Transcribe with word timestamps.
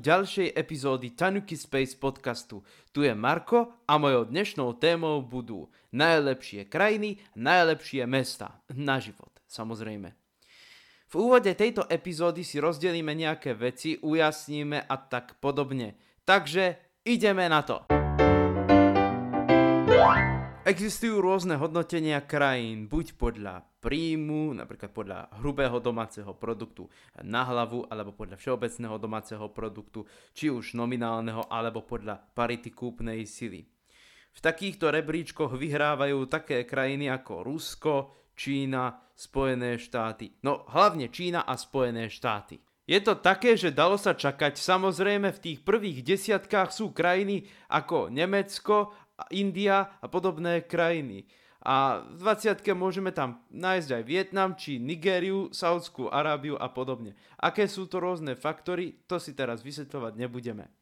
ďalšej 0.00 0.56
epizódy 0.56 1.12
Tanuki 1.12 1.60
Space 1.60 1.92
podcastu. 1.92 2.64
Tu 2.90 3.04
je 3.04 3.12
Marko 3.12 3.84
a 3.84 4.00
mojou 4.00 4.24
dnešnou 4.24 4.80
témou 4.80 5.20
budú 5.20 5.68
najlepšie 5.92 6.64
krajiny, 6.72 7.20
najlepšie 7.36 8.08
mesta 8.08 8.64
na 8.72 8.96
život, 8.96 9.30
samozrejme. 9.44 10.16
V 11.10 11.14
úvode 11.18 11.52
tejto 11.52 11.84
epizódy 11.90 12.40
si 12.46 12.56
rozdelíme 12.56 13.12
nejaké 13.12 13.52
veci, 13.52 14.00
ujasníme 14.00 14.88
a 14.88 14.96
tak 14.96 15.36
podobne. 15.42 16.00
Takže 16.24 16.80
ideme 17.04 17.44
na 17.50 17.60
to! 17.60 17.84
Existujú 20.60 21.24
rôzne 21.24 21.56
hodnotenia 21.56 22.20
krajín, 22.20 22.84
buď 22.84 23.16
podľa 23.16 23.64
príjmu, 23.80 24.52
napríklad 24.52 24.92
podľa 24.92 25.18
hrubého 25.40 25.80
domáceho 25.80 26.36
produktu 26.36 26.84
na 27.24 27.48
hlavu, 27.48 27.88
alebo 27.88 28.12
podľa 28.12 28.36
všeobecného 28.36 29.00
domáceho 29.00 29.48
produktu, 29.48 30.04
či 30.36 30.52
už 30.52 30.76
nominálneho, 30.76 31.48
alebo 31.48 31.80
podľa 31.80 32.20
parity 32.36 32.76
kúpnej 32.76 33.24
sily. 33.24 33.64
V 34.36 34.38
takýchto 34.44 34.92
rebríčkoch 34.92 35.56
vyhrávajú 35.56 36.28
také 36.28 36.68
krajiny 36.68 37.08
ako 37.08 37.40
Rusko, 37.40 37.94
Čína, 38.36 39.00
Spojené 39.16 39.80
štáty. 39.80 40.44
No 40.44 40.68
hlavne 40.68 41.08
Čína 41.08 41.48
a 41.48 41.56
Spojené 41.56 42.12
štáty. 42.12 42.60
Je 42.84 43.00
to 43.00 43.16
také, 43.16 43.56
že 43.56 43.72
dalo 43.72 43.94
sa 43.96 44.18
čakať, 44.18 44.60
samozrejme 44.60 45.30
v 45.30 45.42
tých 45.42 45.58
prvých 45.64 46.04
desiatkách 46.04 46.74
sú 46.74 46.92
krajiny 46.92 47.46
ako 47.70 48.10
Nemecko 48.10 48.92
India 49.28 50.00
a 50.00 50.06
podobné 50.08 50.64
krajiny. 50.64 51.28
A 51.60 52.00
v 52.16 52.24
20 52.24 52.64
môžeme 52.72 53.12
tam 53.12 53.44
nájsť 53.52 53.88
aj 54.00 54.02
Vietnam, 54.08 54.56
či 54.56 54.80
Nigériu, 54.80 55.52
Saudskú 55.52 56.08
Arábiu 56.08 56.56
a 56.56 56.72
podobne. 56.72 57.12
Aké 57.36 57.68
sú 57.68 57.84
to 57.84 58.00
rôzne 58.00 58.32
faktory, 58.32 59.04
to 59.04 59.20
si 59.20 59.36
teraz 59.36 59.60
vysvetľovať 59.60 60.12
nebudeme. 60.16 60.72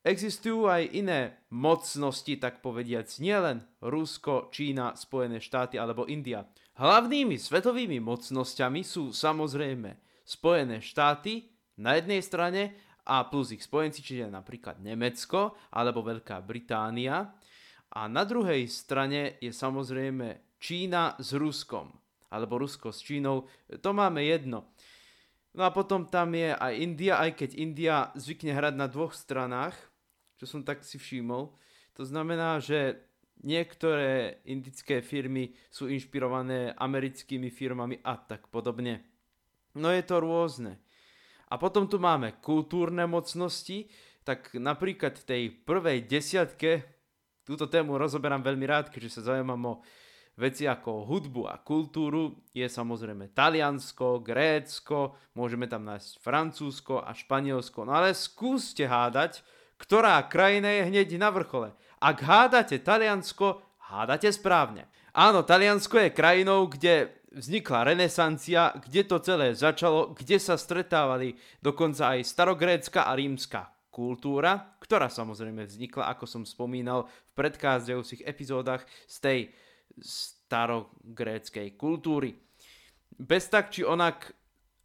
Existujú 0.00 0.70
aj 0.70 0.96
iné 0.96 1.44
mocnosti, 1.52 2.32
tak 2.40 2.64
povediac, 2.64 3.10
nielen 3.20 3.66
Rusko, 3.84 4.48
Čína, 4.48 4.96
Spojené 4.96 5.42
štáty 5.42 5.76
alebo 5.76 6.08
India. 6.08 6.48
Hlavnými 6.80 7.36
svetovými 7.36 8.00
mocnosťami 8.00 8.80
sú 8.80 9.12
samozrejme 9.12 10.00
Spojené 10.24 10.80
štáty 10.80 11.52
na 11.76 12.00
jednej 12.00 12.24
strane 12.24 12.62
a 13.04 13.26
plus 13.28 13.52
ich 13.52 13.60
spojenci, 13.60 14.00
čiže 14.00 14.32
napríklad 14.32 14.80
Nemecko 14.80 15.58
alebo 15.74 16.00
Veľká 16.00 16.40
Británia 16.46 17.36
a 17.90 18.06
na 18.06 18.22
druhej 18.22 18.70
strane 18.70 19.38
je 19.42 19.50
samozrejme 19.50 20.58
Čína 20.62 21.18
s 21.18 21.34
Ruskom. 21.34 21.90
Alebo 22.30 22.62
Rusko 22.62 22.94
s 22.94 23.02
Čínou. 23.02 23.50
To 23.82 23.90
máme 23.90 24.22
jedno. 24.22 24.70
No 25.50 25.66
a 25.66 25.74
potom 25.74 26.06
tam 26.06 26.30
je 26.38 26.54
aj 26.54 26.72
India, 26.78 27.18
aj 27.18 27.34
keď 27.34 27.50
India 27.58 27.94
zvykne 28.14 28.54
hrať 28.54 28.74
na 28.78 28.86
dvoch 28.86 29.10
stranách, 29.10 29.74
čo 30.38 30.46
som 30.46 30.62
tak 30.62 30.86
si 30.86 30.94
všimol. 30.94 31.50
To 31.98 32.06
znamená, 32.06 32.62
že 32.62 33.02
niektoré 33.42 34.38
indické 34.46 35.02
firmy 35.02 35.50
sú 35.66 35.90
inšpirované 35.90 36.70
americkými 36.78 37.50
firmami 37.50 37.98
a 38.06 38.14
tak 38.14 38.46
podobne. 38.46 39.02
No 39.74 39.90
je 39.90 40.06
to 40.06 40.22
rôzne. 40.22 40.78
A 41.50 41.58
potom 41.58 41.90
tu 41.90 41.98
máme 41.98 42.38
kultúrne 42.38 43.10
mocnosti, 43.10 43.90
tak 44.22 44.54
napríklad 44.54 45.18
v 45.18 45.26
tej 45.26 45.42
prvej 45.66 46.06
desiatke 46.06 46.99
túto 47.50 47.66
tému 47.66 47.98
rozoberám 47.98 48.46
veľmi 48.46 48.62
rád, 48.62 48.94
keďže 48.94 49.18
sa 49.18 49.34
zaujímam 49.34 49.58
o 49.66 49.74
veci 50.38 50.70
ako 50.70 51.02
hudbu 51.10 51.50
a 51.50 51.58
kultúru. 51.58 52.46
Je 52.54 52.62
samozrejme 52.62 53.34
Taliansko, 53.34 54.22
Grécko, 54.22 55.18
môžeme 55.34 55.66
tam 55.66 55.82
nájsť 55.82 56.22
Francúzsko 56.22 57.02
a 57.02 57.10
Španielsko. 57.10 57.82
No 57.82 57.98
ale 57.98 58.14
skúste 58.14 58.86
hádať, 58.86 59.42
ktorá 59.82 60.22
krajina 60.30 60.70
je 60.78 60.94
hneď 60.94 61.18
na 61.18 61.34
vrchole. 61.34 61.74
Ak 61.98 62.22
hádate 62.22 62.78
Taliansko, 62.78 63.58
hádate 63.90 64.30
správne. 64.30 64.86
Áno, 65.10 65.42
Taliansko 65.42 66.06
je 66.06 66.14
krajinou, 66.14 66.70
kde 66.70 67.10
vznikla 67.34 67.90
renesancia, 67.90 68.78
kde 68.78 69.02
to 69.10 69.18
celé 69.18 69.58
začalo, 69.58 70.14
kde 70.14 70.38
sa 70.38 70.54
stretávali 70.54 71.34
dokonca 71.58 72.14
aj 72.14 72.30
starogrécka 72.30 73.10
a 73.10 73.18
rímska 73.18 73.74
kultúra, 73.90 74.78
ktorá 74.78 75.10
samozrejme 75.10 75.66
vznikla, 75.66 76.08
ako 76.14 76.24
som 76.26 76.42
spomínal, 76.46 77.06
v 77.06 77.32
predchádzajúcich 77.34 78.22
epizódach 78.24 78.86
z 79.10 79.16
tej 79.18 79.38
starogréckej 80.00 81.74
kultúry. 81.74 82.38
Bez 83.18 83.50
tak 83.50 83.74
či 83.74 83.84
onak 83.84 84.32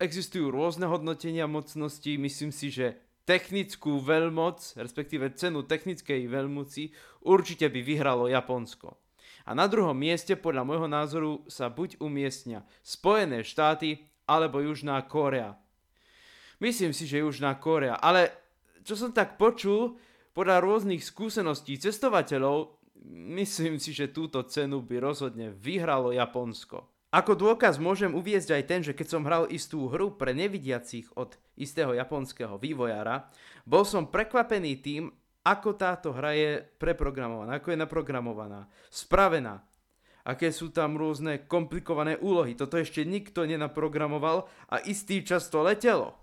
existujú 0.02 0.52
rôzne 0.52 0.90
hodnotenia 0.90 1.48
mocností, 1.48 2.20
myslím 2.20 2.52
si, 2.52 2.74
že 2.74 3.00
technickú 3.26 4.02
veľmoc, 4.02 4.78
respektíve 4.78 5.34
cenu 5.34 5.66
technickej 5.66 6.30
veľmoci, 6.30 6.94
určite 7.26 7.72
by 7.72 7.80
vyhralo 7.82 8.30
Japonsko. 8.30 8.98
A 9.46 9.54
na 9.54 9.70
druhom 9.70 9.98
mieste, 9.98 10.34
podľa 10.38 10.66
môjho 10.66 10.90
názoru, 10.90 11.32
sa 11.50 11.70
buď 11.70 12.02
umiestnia 12.02 12.66
Spojené 12.82 13.46
štáty 13.46 14.02
alebo 14.26 14.62
Južná 14.62 14.98
Kórea. 15.06 15.58
Myslím 16.58 16.94
si, 16.94 17.06
že 17.06 17.22
Južná 17.22 17.54
Kórea, 17.58 17.98
ale 17.98 18.44
čo 18.85 18.94
som 18.94 19.09
tak 19.09 19.41
počul, 19.41 19.97
podľa 20.38 20.62
rôznych 20.62 21.01
skúseností 21.01 21.81
cestovateľov, 21.81 22.78
myslím 23.35 23.81
si, 23.81 23.91
že 23.96 24.13
túto 24.13 24.46
cenu 24.46 24.85
by 24.85 25.01
rozhodne 25.01 25.50
vyhralo 25.50 26.13
Japonsko. 26.13 26.85
Ako 27.16 27.40
dôkaz 27.40 27.79
môžem 27.79 28.12
uviezť 28.12 28.59
aj 28.59 28.63
ten, 28.68 28.81
že 28.84 28.91
keď 28.91 29.07
som 29.07 29.24
hral 29.24 29.47
istú 29.47 29.88
hru 29.88 30.19
pre 30.19 30.35
nevidiacich 30.35 31.07
od 31.16 31.40
istého 31.56 31.95
japonského 31.95 32.59
vývojára, 32.59 33.31
bol 33.63 33.88
som 33.88 34.12
prekvapený 34.12 34.84
tým, 34.84 35.07
ako 35.45 35.79
táto 35.79 36.12
hra 36.12 36.35
je 36.35 36.51
preprogramovaná, 36.75 37.62
ako 37.62 37.72
je 37.72 37.78
naprogramovaná, 37.79 38.68
spravená, 38.91 39.63
aké 40.28 40.51
sú 40.51 40.74
tam 40.74 40.97
rôzne 41.00 41.45
komplikované 41.47 42.19
úlohy. 42.19 42.57
Toto 42.57 42.75
ešte 42.75 43.07
nikto 43.07 43.47
nenaprogramoval 43.47 44.50
a 44.68 44.84
istý 44.84 45.24
čas 45.24 45.47
to 45.47 45.63
letelo. 45.63 46.18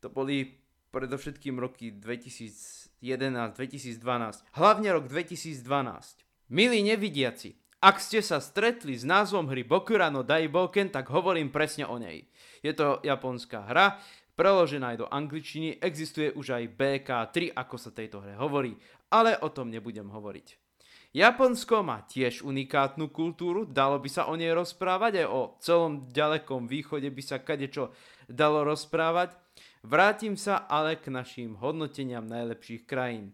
To 0.00 0.08
boli 0.08 0.59
predovšetkým 0.90 1.58
roky 1.58 1.90
2011-2012, 1.94 4.42
hlavne 4.58 4.88
rok 4.90 5.06
2012. 5.06 6.26
Milí 6.50 6.82
nevidiaci, 6.82 7.54
ak 7.80 7.96
ste 7.96 8.20
sa 8.20 8.44
stretli 8.44 8.92
s 8.92 9.08
názvom 9.08 9.48
hry 9.48 9.64
Bokura 9.64 10.12
no 10.12 10.20
Daiboken, 10.20 10.92
tak 10.92 11.08
hovorím 11.08 11.48
presne 11.48 11.88
o 11.88 11.96
nej. 11.96 12.28
Je 12.60 12.76
to 12.76 13.00
japonská 13.00 13.72
hra, 13.72 13.96
preložená 14.36 14.92
aj 14.92 14.98
do 15.00 15.08
angličtiny, 15.08 15.80
existuje 15.80 16.28
už 16.36 16.60
aj 16.60 16.76
BK3, 16.76 17.56
ako 17.56 17.76
sa 17.80 17.88
tejto 17.94 18.20
hre 18.20 18.36
hovorí, 18.36 18.76
ale 19.08 19.40
o 19.40 19.48
tom 19.48 19.72
nebudem 19.72 20.12
hovoriť. 20.12 20.60
Japonsko 21.10 21.82
má 21.82 22.06
tiež 22.06 22.46
unikátnu 22.46 23.10
kultúru, 23.10 23.66
dalo 23.66 23.98
by 23.98 24.06
sa 24.06 24.30
o 24.30 24.38
nej 24.38 24.54
rozprávať, 24.54 25.24
aj 25.24 25.26
o 25.26 25.40
celom 25.58 26.06
ďalekom 26.06 26.70
východe 26.70 27.10
by 27.10 27.22
sa 27.24 27.42
kadečo 27.42 27.90
dalo 28.30 28.62
rozprávať, 28.62 29.34
Vrátim 29.80 30.36
sa 30.36 30.68
ale 30.68 31.00
k 31.00 31.08
našim 31.08 31.56
hodnoteniam 31.56 32.24
najlepších 32.28 32.84
krajín. 32.84 33.32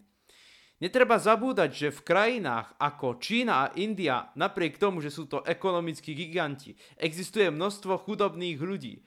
Netreba 0.77 1.17
zabúdať, 1.17 1.69
že 1.73 1.89
v 1.89 2.05
krajinách 2.05 2.77
ako 2.77 3.17
Čína 3.17 3.53
a 3.65 3.71
India, 3.81 4.29
napriek 4.37 4.77
tomu, 4.77 5.01
že 5.01 5.09
sú 5.09 5.25
to 5.25 5.41
ekonomickí 5.41 6.13
giganti, 6.13 6.77
existuje 7.01 7.49
množstvo 7.49 7.97
chudobných 8.05 8.61
ľudí 8.61 9.01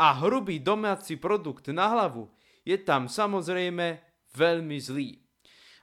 a 0.00 0.16
hrubý 0.16 0.64
domáci 0.64 1.20
produkt 1.20 1.68
na 1.68 1.92
hlavu 1.92 2.32
je 2.64 2.76
tam 2.80 3.08
samozrejme 3.08 4.00
veľmi 4.32 4.78
zlý. 4.80 5.20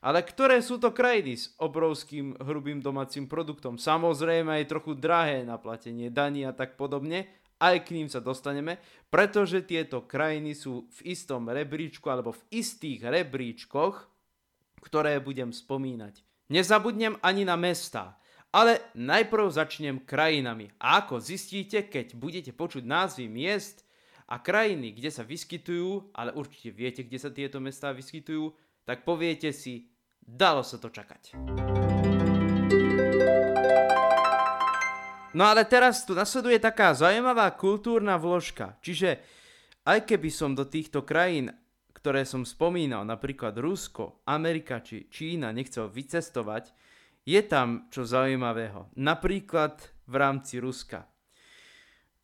Ale 0.01 0.21
ktoré 0.21 0.61
sú 0.61 0.77
to 0.77 0.93
krajiny 0.93 1.37
s 1.37 1.53
obrovským 1.57 2.37
hrubým 2.37 2.79
domácim 2.81 3.25
produktom? 3.25 3.81
Samozrejme 3.81 4.61
aj 4.61 4.69
trochu 4.69 4.93
drahé 4.93 5.41
na 5.41 5.57
platenie 5.57 6.13
daní 6.13 6.45
a 6.45 6.53
tak 6.53 6.77
podobne, 6.77 7.25
aj 7.57 7.89
k 7.89 7.93
ním 7.97 8.07
sa 8.09 8.21
dostaneme, 8.21 8.77
pretože 9.09 9.65
tieto 9.65 10.05
krajiny 10.05 10.53
sú 10.53 10.85
v 11.01 11.13
istom 11.13 11.49
rebríčku 11.49 12.05
alebo 12.09 12.33
v 12.33 12.43
istých 12.53 13.05
rebríčkoch, 13.05 13.95
ktoré 14.81 15.17
budem 15.17 15.49
spomínať. 15.49 16.21
Nezabudnem 16.47 17.19
ani 17.19 17.43
na 17.43 17.59
mesta, 17.59 18.15
ale 18.55 18.79
najprv 18.95 19.51
začnem 19.51 20.07
krajinami. 20.07 20.71
A 20.79 21.03
ako 21.03 21.19
zistíte, 21.19 21.91
keď 21.91 22.15
budete 22.15 22.51
počuť 22.55 22.87
názvy 22.87 23.27
miest 23.27 23.83
a 24.31 24.39
krajiny, 24.39 24.95
kde 24.95 25.11
sa 25.11 25.27
vyskytujú, 25.27 26.15
ale 26.15 26.31
určite 26.37 26.71
viete, 26.71 27.01
kde 27.03 27.19
sa 27.19 27.33
tieto 27.33 27.59
mestá 27.59 27.91
vyskytujú, 27.91 28.55
tak 28.87 29.03
poviete 29.03 29.51
si, 29.51 29.91
dalo 30.23 30.63
sa 30.63 30.79
to 30.79 30.87
čakať. 30.87 31.35
No 35.37 35.45
ale 35.45 35.69
teraz 35.69 36.01
tu 36.01 36.17
nasleduje 36.17 36.57
taká 36.57 36.97
zaujímavá 36.97 37.53
kultúrna 37.53 38.17
vložka. 38.17 38.73
Čiže 38.81 39.21
aj 39.85 40.09
keby 40.09 40.33
som 40.33 40.57
do 40.57 40.65
týchto 40.65 41.05
krajín, 41.05 41.53
ktoré 41.93 42.25
som 42.25 42.41
spomínal, 42.41 43.05
napríklad 43.05 43.53
Rusko, 43.61 44.25
Amerika 44.25 44.81
či 44.81 45.05
Čína, 45.05 45.53
nechcel 45.53 45.85
vycestovať, 45.93 46.73
je 47.21 47.41
tam 47.45 47.85
čo 47.93 48.01
zaujímavého. 48.01 48.89
Napríklad 48.97 49.77
v 50.09 50.15
rámci 50.17 50.57
Ruska. 50.57 51.05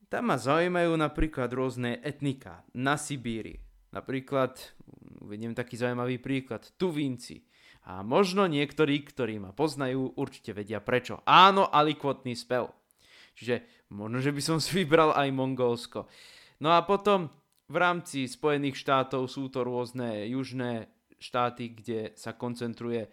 Tam 0.09 0.33
ma 0.33 0.41
zaujímajú 0.41 0.97
napríklad 0.97 1.53
rôzne 1.53 2.01
etnika 2.01 2.65
na 2.73 2.97
Sibíri. 2.97 3.61
Napríklad 3.93 4.57
Uvediem 5.23 5.55
taký 5.55 5.79
zaujímavý 5.79 6.19
príklad. 6.19 6.67
Tuvinci. 6.75 7.47
A 7.87 8.03
možno 8.03 8.43
niektorí, 8.47 9.07
ktorí 9.07 9.39
ma 9.39 9.55
poznajú, 9.55 10.19
určite 10.19 10.51
vedia 10.51 10.83
prečo. 10.83 11.23
Áno, 11.23 11.71
alikvotný 11.71 12.35
spev. 12.35 12.82
Čiže 13.33 13.87
možno, 13.93 14.21
že 14.21 14.31
by 14.31 14.41
som 14.41 14.57
si 14.61 14.83
vybral 14.83 15.13
aj 15.13 15.29
Mongolsko. 15.33 16.05
No 16.61 16.73
a 16.73 16.85
potom 16.85 17.29
v 17.69 17.77
rámci 17.77 18.29
Spojených 18.29 18.77
štátov 18.77 19.25
sú 19.25 19.49
to 19.49 19.65
rôzne 19.65 20.29
južné 20.29 20.89
štáty, 21.17 21.73
kde 21.73 22.13
sa 22.13 22.35
koncentruje 22.35 23.09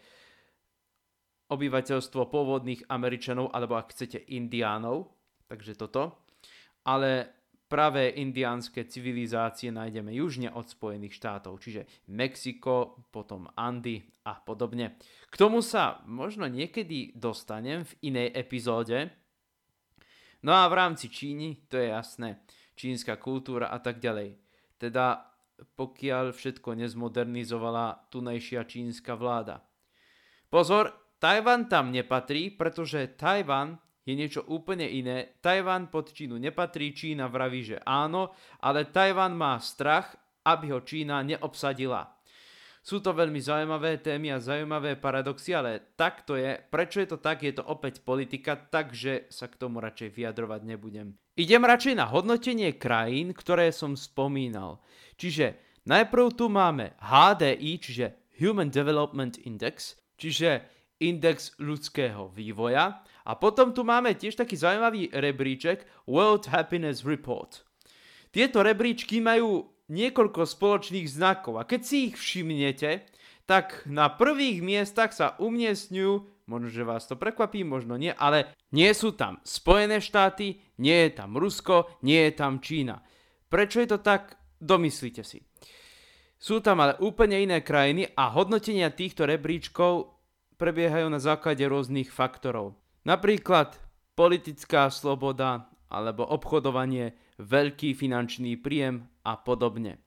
obyvateľstvo 1.50 2.30
pôvodných 2.30 2.86
Američanov, 2.86 3.50
alebo 3.50 3.74
ak 3.74 3.90
chcete 3.90 4.22
Indiánov, 4.30 5.10
takže 5.50 5.74
toto. 5.74 6.22
Ale 6.86 7.40
pravé 7.70 8.18
indiánske 8.18 8.86
civilizácie 8.90 9.70
nájdeme 9.70 10.10
južne 10.10 10.50
od 10.50 10.66
Spojených 10.66 11.14
štátov, 11.14 11.62
čiže 11.62 11.86
Mexiko, 12.10 13.06
potom 13.14 13.46
Andy 13.54 14.02
a 14.26 14.38
podobne. 14.42 14.98
K 15.30 15.34
tomu 15.38 15.62
sa 15.62 16.02
možno 16.06 16.50
niekedy 16.50 17.14
dostanem 17.14 17.86
v 17.86 18.10
inej 18.10 18.28
epizóde. 18.34 19.10
No 20.40 20.56
a 20.56 20.64
v 20.68 20.74
rámci 20.76 21.12
Číny, 21.12 21.68
to 21.68 21.76
je 21.76 21.92
jasné, 21.92 22.40
čínska 22.76 23.20
kultúra 23.20 23.68
a 23.68 23.78
tak 23.80 24.00
ďalej. 24.00 24.40
Teda 24.80 25.30
pokiaľ 25.76 26.32
všetko 26.32 26.72
nezmodernizovala 26.72 28.08
tunajšia 28.08 28.64
čínska 28.64 29.12
vláda. 29.16 29.60
Pozor, 30.48 30.90
Tajvan 31.20 31.68
tam 31.68 31.92
nepatrí, 31.92 32.56
pretože 32.56 33.12
Tajvan 33.20 33.76
je 34.08 34.16
niečo 34.16 34.40
úplne 34.48 34.88
iné. 34.88 35.36
Tajvan 35.44 35.92
pod 35.92 36.16
Čínu 36.16 36.40
nepatrí, 36.40 36.96
Čína 36.96 37.28
vraví, 37.28 37.60
že 37.60 37.78
áno, 37.84 38.32
ale 38.64 38.88
Tajvan 38.88 39.36
má 39.36 39.60
strach, 39.60 40.16
aby 40.48 40.72
ho 40.72 40.80
Čína 40.80 41.20
neobsadila. 41.20 42.08
Sú 42.80 43.04
to 43.04 43.12
veľmi 43.12 43.36
zaujímavé 43.36 44.00
témy 44.00 44.32
a 44.32 44.40
zaujímavé 44.40 44.96
paradoxy, 44.96 45.52
ale 45.52 45.92
tak 46.00 46.24
to 46.24 46.40
je. 46.40 46.56
Prečo 46.56 47.04
je 47.04 47.08
to 47.12 47.18
tak? 47.20 47.44
Je 47.44 47.52
to 47.52 47.60
opäť 47.60 48.00
politika, 48.00 48.56
takže 48.56 49.28
sa 49.28 49.52
k 49.52 49.60
tomu 49.60 49.84
radšej 49.84 50.16
vyjadrovať 50.16 50.60
nebudem. 50.64 51.12
Idem 51.36 51.60
radšej 51.60 51.94
na 52.00 52.08
hodnotenie 52.08 52.72
krajín, 52.80 53.36
ktoré 53.36 53.68
som 53.68 53.92
spomínal. 54.00 54.80
Čiže 55.20 55.60
najprv 55.84 56.32
tu 56.32 56.48
máme 56.48 56.96
HDI, 57.04 57.72
čiže 57.76 58.06
Human 58.40 58.72
Development 58.72 59.36
Index, 59.44 60.00
čiže 60.16 60.64
index 61.00 61.56
ľudského 61.60 62.32
vývoja. 62.32 63.04
A 63.28 63.32
potom 63.36 63.76
tu 63.76 63.84
máme 63.84 64.16
tiež 64.16 64.40
taký 64.40 64.56
zaujímavý 64.56 65.12
rebríček 65.12 65.84
World 66.08 66.48
Happiness 66.48 67.04
Report. 67.04 67.64
Tieto 68.30 68.64
rebríčky 68.64 69.18
majú 69.18 69.68
niekoľko 69.90 70.46
spoločných 70.46 71.10
znakov 71.10 71.58
a 71.58 71.66
keď 71.66 71.80
si 71.82 71.96
ich 72.08 72.16
všimnete, 72.16 73.04
tak 73.50 73.82
na 73.90 74.06
prvých 74.06 74.62
miestach 74.62 75.10
sa 75.10 75.34
umiestňujú, 75.42 76.46
možno, 76.46 76.68
že 76.70 76.86
vás 76.86 77.10
to 77.10 77.18
prekvapí, 77.18 77.66
možno 77.66 77.98
nie, 77.98 78.14
ale 78.14 78.54
nie 78.70 78.90
sú 78.94 79.18
tam 79.18 79.42
Spojené 79.42 79.98
štáty, 79.98 80.62
nie 80.78 81.10
je 81.10 81.10
tam 81.18 81.34
Rusko, 81.34 81.98
nie 82.06 82.30
je 82.30 82.32
tam 82.38 82.62
Čína. 82.62 83.02
Prečo 83.50 83.82
je 83.82 83.88
to 83.90 83.98
tak? 83.98 84.38
Domyslite 84.62 85.26
si. 85.26 85.42
Sú 86.38 86.62
tam 86.62 86.80
ale 86.80 86.94
úplne 87.02 87.42
iné 87.42 87.60
krajiny 87.60 88.14
a 88.14 88.30
hodnotenia 88.30 88.88
týchto 88.94 89.26
rebríčkov 89.26 90.14
prebiehajú 90.56 91.10
na 91.10 91.18
základe 91.18 91.66
rôznych 91.66 92.08
faktorov. 92.08 92.78
Napríklad 93.02 93.76
politická 94.14 94.92
sloboda 94.92 95.68
alebo 95.90 96.22
obchodovanie, 96.22 97.18
veľký 97.40 97.96
finančný 97.96 98.60
príjem 98.60 99.08
a 99.24 99.40
podobne. 99.40 99.98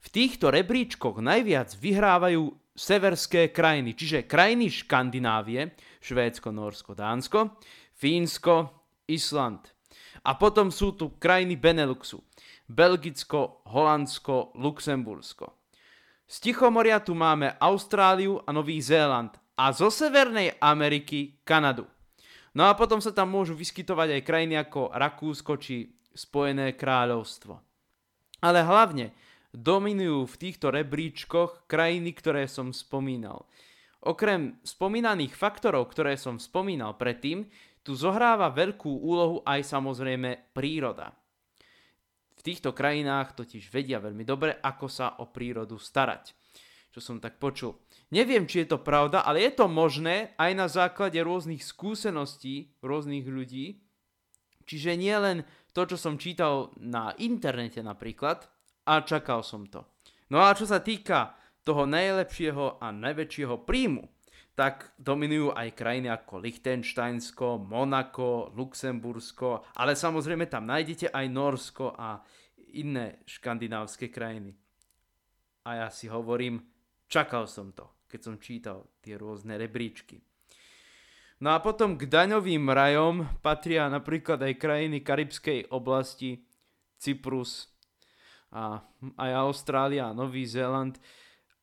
V 0.00 0.08
týchto 0.08 0.48
rebríčkoch 0.48 1.20
najviac 1.20 1.76
vyhrávajú 1.76 2.54
severské 2.72 3.52
krajiny, 3.52 3.92
čiže 3.92 4.24
krajiny 4.24 4.72
Škandinávie, 4.72 5.76
Švédsko, 6.00 6.48
Norsko, 6.54 6.96
Dánsko, 6.96 7.60
Fínsko, 7.98 8.72
Island. 9.10 9.76
A 10.24 10.38
potom 10.40 10.72
sú 10.72 10.96
tu 10.96 11.20
krajiny 11.20 11.60
Beneluxu, 11.60 12.24
Belgicko, 12.64 13.66
Holandsko, 13.68 14.56
Luxembursko. 14.56 15.60
Z 16.30 16.36
Tichomoria 16.40 17.02
tu 17.02 17.12
máme 17.12 17.58
Austráliu 17.58 18.40
a 18.46 18.54
Nový 18.54 18.78
Zéland 18.78 19.34
a 19.58 19.74
zo 19.74 19.90
Severnej 19.90 20.56
Ameriky 20.62 21.42
Kanadu. 21.44 21.84
No 22.54 22.70
a 22.70 22.72
potom 22.78 23.02
sa 23.02 23.10
tam 23.12 23.34
môžu 23.34 23.52
vyskytovať 23.58 24.16
aj 24.16 24.26
krajiny 24.26 24.54
ako 24.56 24.94
Rakúsko 24.94 25.58
či 25.58 25.99
Spojené 26.14 26.74
kráľovstvo. 26.74 27.60
Ale 28.40 28.64
hlavne 28.64 29.12
dominujú 29.50 30.26
v 30.26 30.36
týchto 30.38 30.70
rebríčkoch 30.70 31.66
krajiny, 31.66 32.14
ktoré 32.14 32.46
som 32.46 32.70
spomínal. 32.70 33.46
Okrem 34.00 34.56
spomínaných 34.64 35.36
faktorov, 35.36 35.92
ktoré 35.92 36.16
som 36.16 36.40
spomínal 36.40 36.96
predtým, 36.96 37.44
tu 37.84 37.92
zohráva 37.92 38.48
veľkú 38.52 38.88
úlohu 38.88 39.44
aj 39.44 39.60
samozrejme 39.64 40.56
príroda. 40.56 41.12
V 42.40 42.40
týchto 42.40 42.72
krajinách 42.72 43.36
totiž 43.36 43.68
vedia 43.68 44.00
veľmi 44.00 44.24
dobre, 44.24 44.56
ako 44.56 44.86
sa 44.88 45.20
o 45.20 45.28
prírodu 45.28 45.76
starať. 45.76 46.32
Čo 46.90 47.00
som 47.04 47.16
tak 47.20 47.36
počul. 47.36 47.76
Neviem, 48.10 48.48
či 48.48 48.64
je 48.64 48.74
to 48.74 48.82
pravda, 48.82 49.22
ale 49.22 49.44
je 49.44 49.52
to 49.54 49.68
možné 49.70 50.34
aj 50.40 50.50
na 50.56 50.66
základe 50.66 51.20
rôznych 51.20 51.60
skúseností 51.62 52.74
rôznych 52.80 53.28
ľudí. 53.28 53.84
Čiže 54.64 54.98
nie 54.98 55.14
len 55.14 55.38
to, 55.70 55.86
čo 55.86 55.96
som 55.96 56.20
čítal 56.20 56.74
na 56.78 57.14
internete 57.18 57.80
napríklad 57.80 58.46
a 58.86 59.00
čakal 59.02 59.44
som 59.44 59.66
to. 59.66 59.86
No 60.30 60.42
a 60.42 60.54
čo 60.54 60.66
sa 60.66 60.82
týka 60.82 61.34
toho 61.66 61.84
najlepšieho 61.86 62.82
a 62.82 62.90
najväčšieho 62.90 63.66
príjmu, 63.66 64.06
tak 64.54 64.92
dominujú 65.00 65.56
aj 65.56 65.72
krajiny 65.72 66.12
ako 66.12 66.42
Liechtensteinsko, 66.42 67.64
Monako, 67.64 68.52
Luxembursko, 68.52 69.64
ale 69.78 69.96
samozrejme 69.96 70.50
tam 70.50 70.68
nájdete 70.68 71.08
aj 71.14 71.26
Norsko 71.32 71.96
a 71.96 72.20
iné 72.76 73.24
škandinávske 73.24 74.12
krajiny. 74.12 74.52
A 75.64 75.86
ja 75.86 75.88
si 75.88 76.10
hovorím, 76.10 76.60
čakal 77.08 77.48
som 77.48 77.72
to 77.72 78.00
keď 78.10 78.20
som 78.20 78.42
čítal 78.42 78.90
tie 78.98 79.14
rôzne 79.14 79.54
rebríčky. 79.54 80.18
No 81.40 81.56
a 81.56 81.58
potom 81.64 81.96
k 81.96 82.04
daňovým 82.04 82.68
rajom 82.68 83.24
patria 83.40 83.88
napríklad 83.88 84.44
aj 84.44 84.60
krajiny 84.60 85.00
Karibskej 85.00 85.72
oblasti, 85.72 86.44
Cyprus 87.00 87.72
a 88.52 88.84
aj 89.16 89.30
Austrália 89.48 90.12
a 90.12 90.16
Nový 90.16 90.44
Zéland, 90.44 91.00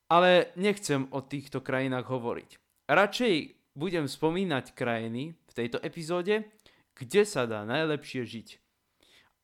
ale 0.09 0.49
nechcem 0.57 1.05
o 1.13 1.21
týchto 1.21 1.61
krajinách 1.61 2.09
hovoriť. 2.09 2.49
Radšej 2.89 3.35
budem 3.77 4.09
spomínať 4.09 4.73
krajiny 4.73 5.37
v 5.37 5.51
tejto 5.53 5.77
epizóde, 5.85 6.49
kde 6.97 7.21
sa 7.21 7.45
dá 7.45 7.61
najlepšie 7.61 8.25
žiť. 8.25 8.47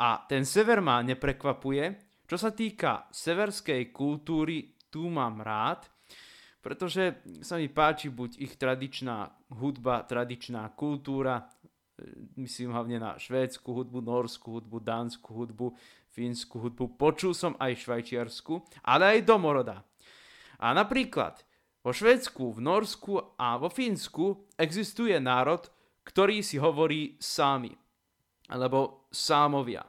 A 0.02 0.26
ten 0.26 0.50
sever 0.50 0.82
ma 0.82 1.06
neprekvapuje. 1.06 2.10
Čo 2.26 2.42
sa 2.42 2.50
týka 2.50 3.06
severskej 3.14 3.94
kultúry, 3.94 4.74
tu 4.90 5.06
mám 5.14 5.46
rád, 5.46 5.93
pretože 6.64 7.20
sa 7.44 7.60
mi 7.60 7.68
páči 7.68 8.08
buď 8.08 8.40
ich 8.40 8.56
tradičná 8.56 9.28
hudba, 9.60 10.08
tradičná 10.08 10.72
kultúra, 10.80 11.44
e, 11.44 12.08
myslím 12.40 12.72
hlavne 12.72 13.04
na 13.04 13.12
švédsku 13.20 13.68
hudbu, 13.68 14.00
norskú 14.00 14.58
hudbu, 14.58 14.80
dánsku 14.80 15.28
hudbu, 15.28 15.76
fínsku 16.16 16.56
hudbu, 16.64 16.96
počul 16.96 17.36
som 17.36 17.60
aj 17.60 17.84
švajčiarsku, 17.84 18.64
ale 18.88 19.20
aj 19.20 19.28
domoroda. 19.28 19.84
A 20.64 20.72
napríklad 20.72 21.44
vo 21.84 21.92
Švédsku, 21.92 22.56
v 22.56 22.60
Norsku 22.64 23.36
a 23.36 23.60
vo 23.60 23.68
Fínsku 23.68 24.48
existuje 24.56 25.20
národ, 25.20 25.68
ktorý 26.08 26.40
si 26.40 26.56
hovorí 26.56 27.20
sámi, 27.20 27.76
alebo 28.48 29.12
sámovia. 29.12 29.84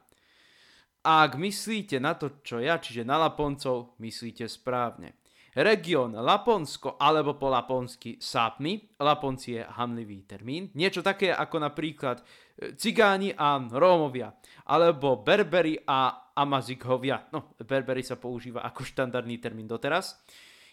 A 1.07 1.23
ak 1.23 1.39
myslíte 1.39 2.03
na 2.03 2.19
to, 2.19 2.43
čo 2.43 2.59
ja, 2.59 2.83
čiže 2.83 3.07
na 3.07 3.23
Laponcov, 3.23 3.95
myslíte 4.03 4.51
správne. 4.51 5.15
Región 5.55 6.19
Laponsko 6.19 6.99
alebo 6.99 7.39
po 7.39 7.47
laponsky 7.47 8.19
Sápmi, 8.19 8.99
Laponci 8.99 9.55
je 9.55 9.63
hamlivý 9.63 10.27
termín, 10.27 10.75
niečo 10.75 10.99
také 10.99 11.31
ako 11.31 11.63
napríklad 11.63 12.19
e, 12.19 12.75
Cigáni 12.75 13.31
a 13.31 13.63
Rómovia, 13.63 14.35
alebo 14.67 15.23
Berberi 15.23 15.79
a 15.87 16.31
Amazighovia. 16.35 17.31
No, 17.31 17.55
Berberi 17.63 18.03
sa 18.03 18.19
používa 18.19 18.67
ako 18.67 18.83
štandardný 18.83 19.39
termín 19.39 19.71
doteraz. 19.71 20.19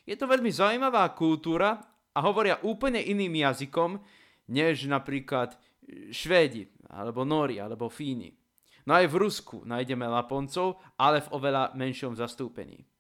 Je 0.02 0.18
to 0.18 0.26
veľmi 0.26 0.50
zaujímavá 0.50 1.06
kultúra 1.14 1.78
a 2.18 2.20
hovoria 2.26 2.58
úplne 2.66 2.98
iným 2.98 3.38
jazykom, 3.46 4.02
než 4.50 4.90
napríklad 4.90 5.54
e, 5.54 6.10
Švédi, 6.10 6.66
alebo 6.90 7.22
Nóri, 7.22 7.62
alebo 7.62 7.86
Fíni. 7.86 8.34
No 8.90 8.98
aj 8.98 9.14
v 9.14 9.20
Rusku 9.22 9.58
nájdeme 9.62 10.10
Laponcov, 10.10 10.82
ale 10.98 11.22
v 11.22 11.32
oveľa 11.38 11.78
menšom 11.78 12.18
zastúpení. 12.18 12.91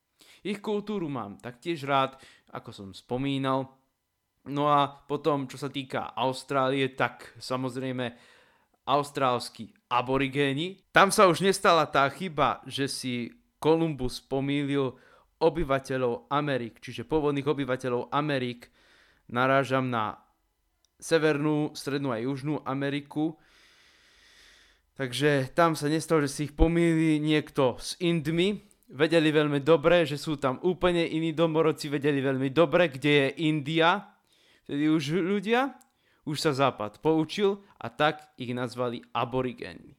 Ich 0.41 0.57
kultúru 0.57 1.05
mám 1.05 1.37
taktiež 1.37 1.85
rád, 1.85 2.17
ako 2.49 2.69
som 2.73 2.89
spomínal. 2.97 3.69
No 4.49 4.73
a 4.73 4.89
potom, 4.89 5.45
čo 5.45 5.61
sa 5.61 5.69
týka 5.69 6.17
Austrálie, 6.17 6.97
tak 6.97 7.37
samozrejme 7.37 8.17
austrálsky 8.89 9.69
aborigéni. 9.85 10.81
Tam 10.89 11.13
sa 11.13 11.29
už 11.29 11.45
nestala 11.45 11.85
tá 11.85 12.09
chyba, 12.09 12.65
že 12.65 12.89
si 12.89 13.29
Kolumbus 13.61 14.17
pomýlil 14.17 14.97
obyvateľov 15.37 16.33
Amerik, 16.33 16.81
čiže 16.81 17.05
pôvodných 17.05 17.45
obyvateľov 17.45 18.09
Amerik, 18.09 18.73
narážam 19.29 19.93
na 19.93 20.17
Severnú, 21.01 21.73
Strednú 21.73 22.13
a 22.13 22.21
Južnú 22.21 22.61
Ameriku. 22.65 23.37
Takže 24.97 25.49
tam 25.53 25.73
sa 25.73 25.89
nestalo, 25.89 26.25
že 26.25 26.29
si 26.29 26.41
ich 26.49 26.53
pomýli 26.53 27.17
niekto 27.17 27.77
s 27.81 27.97
Indmi. 28.01 28.70
Vedeli 28.91 29.31
veľmi 29.31 29.63
dobre, 29.63 30.03
že 30.03 30.19
sú 30.19 30.35
tam 30.35 30.59
úplne 30.67 31.07
iní 31.07 31.31
domorodci, 31.31 31.87
vedeli 31.87 32.19
veľmi 32.19 32.51
dobre, 32.51 32.91
kde 32.91 33.11
je 33.11 33.27
India. 33.47 34.03
Vtedy 34.67 34.91
už 34.91 35.15
ľudia, 35.15 35.71
už 36.27 36.37
sa 36.37 36.51
Západ 36.51 36.99
poučil 36.99 37.63
a 37.79 37.87
tak 37.87 38.35
ich 38.35 38.51
nazvali 38.51 38.99
aborigénmi. 39.15 39.95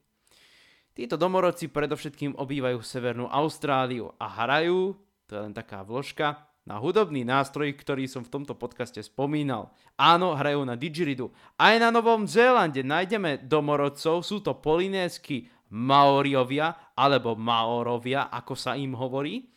Títo 0.92 1.16
domorodci 1.16 1.72
predovšetkým 1.72 2.36
obývajú 2.36 2.84
Severnú 2.84 3.24
Austráliu 3.32 4.12
a 4.20 4.28
hrajú, 4.28 4.92
to 5.24 5.30
je 5.32 5.40
len 5.40 5.56
taká 5.56 5.80
vložka, 5.80 6.52
na 6.62 6.78
hudobný 6.78 7.26
nástroj, 7.26 7.74
ktorý 7.74 8.06
som 8.06 8.22
v 8.22 8.30
tomto 8.30 8.54
podcaste 8.54 9.02
spomínal. 9.02 9.74
Áno, 9.98 10.36
hrajú 10.36 10.62
na 10.62 10.78
didgeridu. 10.78 11.34
Aj 11.58 11.74
na 11.80 11.90
Novom 11.90 12.28
Zélande 12.28 12.86
nájdeme 12.86 13.40
domorodcov, 13.40 14.22
sú 14.22 14.38
to 14.44 14.54
polinésky 14.54 15.50
Maoriovia, 15.72 16.92
alebo 16.92 17.32
Maorovia, 17.32 18.28
ako 18.28 18.54
sa 18.54 18.76
im 18.76 18.92
hovorí. 18.92 19.48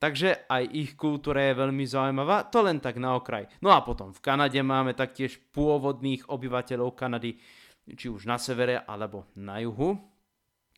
Takže 0.00 0.50
aj 0.50 0.64
ich 0.74 0.90
kultúra 1.00 1.48
je 1.48 1.60
veľmi 1.64 1.84
zaujímavá, 1.88 2.52
to 2.52 2.60
len 2.60 2.76
tak 2.76 3.00
na 3.00 3.16
okraj. 3.16 3.48
No 3.64 3.72
a 3.72 3.80
potom 3.80 4.12
v 4.12 4.20
Kanade 4.20 4.60
máme 4.60 4.92
taktiež 4.92 5.40
pôvodných 5.52 6.28
obyvateľov 6.28 6.92
Kanady, 6.92 7.40
či 7.92 8.06
už 8.12 8.28
na 8.28 8.36
severe 8.36 8.84
alebo 8.84 9.28
na 9.36 9.60
juhu. 9.64 9.96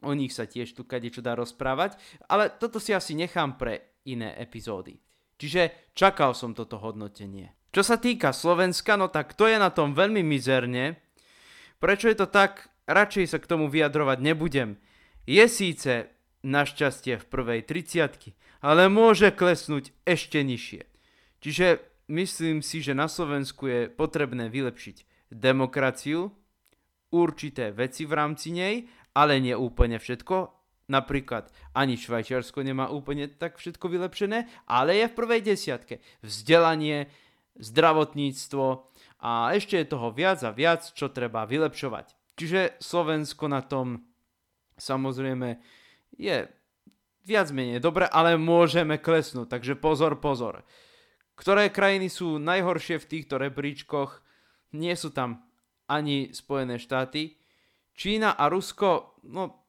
O 0.05 0.13
nich 0.13 0.31
sa 0.31 0.45
tiež 0.45 0.77
tu 0.77 0.85
čo 0.87 1.25
dá 1.25 1.33
rozprávať, 1.35 1.97
ale 2.29 2.53
toto 2.55 2.79
si 2.79 2.93
asi 2.93 3.17
nechám 3.17 3.57
pre 3.57 3.99
iné 4.07 4.37
epizódy. 4.39 5.01
Čiže 5.37 5.93
čakal 5.97 6.37
som 6.37 6.53
toto 6.53 6.79
hodnotenie. 6.79 7.57
Čo 7.73 7.83
sa 7.83 7.97
týka 7.99 8.33
Slovenska, 8.33 8.97
no 8.97 9.09
tak 9.11 9.37
to 9.37 9.49
je 9.51 9.59
na 9.59 9.69
tom 9.69 9.93
veľmi 9.93 10.23
mizerne. 10.25 10.97
Prečo 11.77 12.09
je 12.09 12.17
to 12.17 12.29
tak, 12.29 12.73
radšej 12.87 13.27
sa 13.31 13.39
k 13.39 13.51
tomu 13.51 13.71
vyjadrovať 13.71 14.19
nebudem. 14.23 14.81
Je 15.27 15.43
síce 15.51 16.11
našťastie 16.47 17.19
v 17.19 17.27
prvej 17.27 17.61
30 17.67 18.35
ale 18.63 18.89
môže 18.91 19.31
klesnúť 19.31 19.93
ešte 20.09 20.43
nižšie. 20.43 20.83
Čiže 21.43 21.67
myslím 22.11 22.65
si, 22.65 22.81
že 22.81 22.97
na 22.97 23.07
Slovensku 23.07 23.69
je 23.69 23.81
potrebné 23.93 24.49
vylepšiť 24.49 25.29
demokraciu, 25.31 26.33
určité 27.11 27.71
veci 27.71 28.03
v 28.07 28.13
rámci 28.15 28.51
nej 28.55 28.87
ale 29.17 29.41
nie 29.41 29.57
úplne 29.57 29.97
všetko. 29.97 30.53
Napríklad 30.93 31.49
ani 31.73 31.97
Švajčiarsko 31.97 32.61
nemá 32.63 32.93
úplne 32.93 33.27
tak 33.27 33.57
všetko 33.57 33.89
vylepšené, 33.89 34.47
ale 34.69 35.01
je 35.01 35.07
v 35.09 35.17
prvej 35.17 35.41
desiatke. 35.43 36.05
Vzdelanie, 36.21 37.09
zdravotníctvo 37.57 38.65
a 39.25 39.57
ešte 39.57 39.81
je 39.81 39.89
toho 39.89 40.13
viac 40.13 40.45
a 40.45 40.53
viac, 40.53 40.85
čo 40.93 41.09
treba 41.09 41.49
vylepšovať. 41.49 42.16
Čiže 42.37 42.77
Slovensko 42.79 43.49
na 43.49 43.65
tom 43.65 44.05
samozrejme 44.77 45.57
je 46.21 46.45
viac 47.27 47.49
menej 47.51 47.81
dobre, 47.81 48.07
ale 48.07 48.39
môžeme 48.39 49.01
klesnúť, 49.01 49.51
takže 49.51 49.75
pozor, 49.75 50.21
pozor. 50.21 50.63
Ktoré 51.37 51.69
krajiny 51.73 52.09
sú 52.09 52.37
najhoršie 52.41 53.01
v 53.03 53.09
týchto 53.09 53.37
rebríčkoch? 53.37 54.21
Nie 54.77 54.95
sú 54.97 55.13
tam 55.13 55.49
ani 55.89 56.33
Spojené 56.33 56.77
štáty, 56.77 57.37
Čína 57.97 58.37
a 58.37 58.53
Rusko, 58.53 59.17
no 59.25 59.65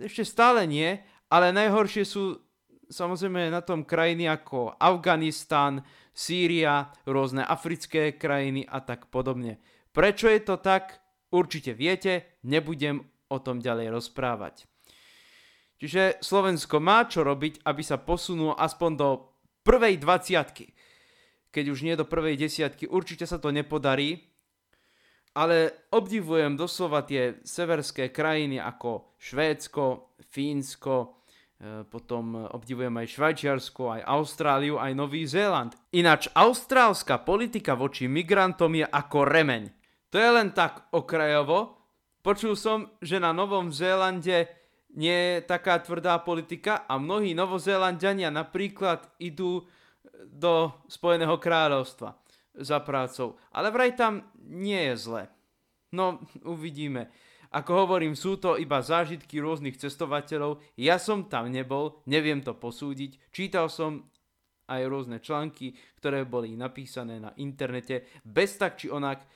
ešte 0.00 0.24
stále 0.24 0.64
nie, 0.64 0.96
ale 1.28 1.52
najhoršie 1.52 2.08
sú 2.08 2.40
samozrejme 2.88 3.52
na 3.52 3.60
tom 3.60 3.84
krajiny 3.84 4.26
ako 4.26 4.80
Afganistan, 4.80 5.84
Sýria, 6.10 6.90
rôzne 7.06 7.46
africké 7.46 8.16
krajiny 8.18 8.66
a 8.66 8.82
tak 8.82 9.12
podobne. 9.12 9.62
Prečo 9.94 10.26
je 10.26 10.40
to 10.42 10.58
tak? 10.58 10.98
Určite 11.30 11.72
viete, 11.74 12.38
nebudem 12.42 13.06
o 13.30 13.38
tom 13.38 13.62
ďalej 13.62 13.94
rozprávať. 13.94 14.66
Čiže 15.80 16.20
Slovensko 16.20 16.76
má 16.76 17.08
čo 17.08 17.24
robiť, 17.24 17.64
aby 17.64 17.80
sa 17.80 17.96
posunulo 17.96 18.52
aspoň 18.52 18.90
do 18.98 19.08
prvej 19.64 19.96
dvaciatky. 19.96 20.76
Keď 21.50 21.64
už 21.72 21.82
nie 21.82 21.96
do 21.96 22.04
prvej 22.04 22.36
desiatky, 22.36 22.84
určite 22.84 23.24
sa 23.24 23.40
to 23.40 23.48
nepodarí, 23.48 24.30
ale 25.34 25.88
obdivujem 25.94 26.58
doslova 26.58 27.06
tie 27.06 27.38
severské 27.46 28.12
krajiny 28.12 28.58
ako 28.58 29.16
Švédsko, 29.16 30.18
Fínsko, 30.20 30.96
e, 31.00 31.06
potom 31.86 32.50
obdivujem 32.50 32.92
aj 33.00 33.06
Švajčiarsko, 33.16 33.82
aj 33.98 34.02
Austráliu, 34.04 34.76
aj 34.76 34.92
Nový 34.94 35.24
Zéland. 35.24 35.74
Ináč 35.94 36.28
austrálska 36.34 37.22
politika 37.22 37.78
voči 37.78 38.10
migrantom 38.10 38.74
je 38.74 38.86
ako 38.86 39.18
remeň. 39.26 39.79
To 40.10 40.16
je 40.18 40.30
len 40.30 40.50
tak 40.50 40.90
okrajovo. 40.90 41.78
Počul 42.20 42.58
som, 42.58 42.90
že 43.00 43.22
na 43.22 43.30
Novom 43.32 43.70
Zélande 43.70 44.50
nie 44.98 45.38
je 45.38 45.46
taká 45.46 45.78
tvrdá 45.78 46.18
politika 46.20 46.84
a 46.84 46.98
mnohí 46.98 47.30
Novozélandania 47.30 48.28
napríklad 48.28 49.06
idú 49.22 49.64
do 50.26 50.74
Spojeného 50.90 51.38
kráľovstva 51.38 52.18
za 52.58 52.78
prácou. 52.82 53.38
Ale 53.54 53.70
vraj 53.70 53.94
tam 53.94 54.26
nie 54.50 54.90
je 54.92 54.94
zle. 54.98 55.22
No, 55.94 56.22
uvidíme. 56.42 57.10
Ako 57.50 57.86
hovorím, 57.86 58.14
sú 58.14 58.38
to 58.38 58.54
iba 58.54 58.78
zážitky 58.78 59.42
rôznych 59.42 59.74
cestovateľov. 59.74 60.62
Ja 60.78 61.02
som 61.02 61.26
tam 61.26 61.50
nebol, 61.50 61.98
neviem 62.06 62.42
to 62.46 62.54
posúdiť. 62.54 63.34
Čítal 63.34 63.66
som 63.66 64.06
aj 64.70 64.86
rôzne 64.86 65.18
články, 65.18 65.74
ktoré 65.98 66.22
boli 66.22 66.54
napísané 66.54 67.18
na 67.18 67.34
internete. 67.42 68.06
Bez 68.22 68.54
tak 68.54 68.78
či 68.78 68.86
onak, 68.86 69.26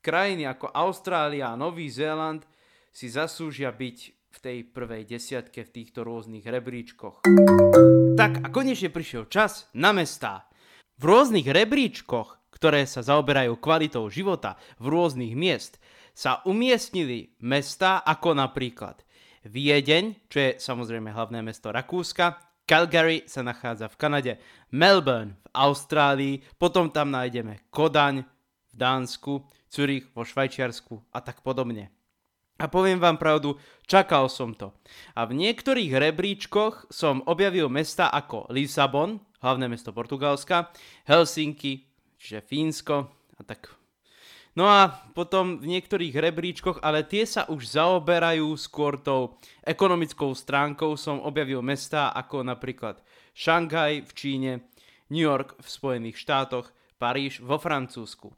krajiny 0.00 0.48
ako 0.48 0.70
Austrália 0.72 1.52
a 1.52 1.60
Nový 1.60 1.90
Zéland 1.92 2.46
si 2.94 3.10
zaslúžia 3.12 3.70
byť 3.70 3.98
v 4.28 4.38
tej 4.38 4.58
prvej 4.68 5.08
desiatke 5.08 5.64
v 5.64 5.72
týchto 5.72 6.04
rôznych 6.04 6.44
rebríčkoch. 6.44 7.24
Tak 8.14 8.32
a 8.44 8.48
konečne 8.52 8.92
prišiel 8.92 9.26
čas 9.26 9.66
na 9.74 9.90
mestá. 9.96 10.46
V 10.98 11.06
rôznych 11.06 11.46
rebríčkoch 11.46 12.38
ktoré 12.58 12.90
sa 12.90 13.06
zaoberajú 13.06 13.54
kvalitou 13.62 14.10
života 14.10 14.58
v 14.82 14.90
rôznych 14.90 15.38
miest, 15.38 15.78
sa 16.10 16.42
umiestnili 16.42 17.38
mesta 17.38 18.02
ako 18.02 18.34
napríklad 18.34 19.06
Viedeň, 19.46 20.26
čo 20.26 20.38
je 20.42 20.50
samozrejme 20.58 21.14
hlavné 21.14 21.38
mesto 21.46 21.70
Rakúska, 21.70 22.42
Calgary 22.68 23.24
sa 23.24 23.46
nachádza 23.46 23.88
v 23.88 23.96
Kanade, 23.96 24.32
Melbourne 24.74 25.38
v 25.40 25.46
Austrálii, 25.54 26.42
potom 26.58 26.90
tam 26.90 27.14
nájdeme 27.14 27.70
Kodaň 27.70 28.26
Dánsku, 28.78 29.42
Zurich 29.66 30.06
vo 30.14 30.22
Švajčiarsku 30.22 31.02
a 31.10 31.18
tak 31.18 31.42
podobne. 31.42 31.90
A 32.58 32.66
poviem 32.66 32.98
vám 32.98 33.18
pravdu, 33.18 33.54
čakal 33.86 34.26
som 34.26 34.50
to. 34.50 34.74
A 35.14 35.26
v 35.26 35.38
niektorých 35.38 35.94
rebríčkoch 35.94 36.90
som 36.90 37.22
objavil 37.26 37.70
mesta 37.70 38.10
ako 38.10 38.50
Lisabon, 38.50 39.22
hlavné 39.38 39.70
mesto 39.70 39.94
Portugalska, 39.94 40.74
Helsinki, 41.06 41.86
čiže 42.18 42.42
Fínsko 42.42 43.06
a 43.38 43.42
tak. 43.46 43.78
No 44.58 44.66
a 44.66 44.90
potom 45.14 45.62
v 45.62 45.70
niektorých 45.70 46.18
rebríčkoch, 46.18 46.82
ale 46.82 47.06
tie 47.06 47.22
sa 47.30 47.46
už 47.46 47.78
zaoberajú 47.78 48.58
skôr 48.58 48.98
tou 48.98 49.38
ekonomickou 49.62 50.34
stránkou, 50.34 50.98
som 50.98 51.22
objavil 51.22 51.62
mesta 51.62 52.10
ako 52.10 52.42
napríklad 52.42 52.98
Šanghaj 53.38 54.02
v 54.02 54.12
Číne, 54.18 54.52
New 55.14 55.22
York 55.22 55.54
v 55.62 55.68
Spojených 55.70 56.18
štátoch, 56.18 56.74
Paríž 56.98 57.38
vo 57.38 57.62
Francúzsku. 57.62 58.34